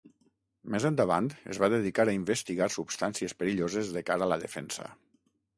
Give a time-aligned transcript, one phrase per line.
[0.75, 4.93] Més endavant, es va dedicar a investigar substàncies perilloses de cara a la defensa.